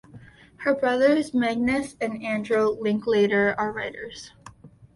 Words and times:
Her 0.63 0.73
brothers 0.73 1.31
Magnus 1.31 1.95
and 2.01 2.21
Andro 2.21 2.75
Linklater 2.81 3.53
are 3.59 3.71
writers. 3.71 4.31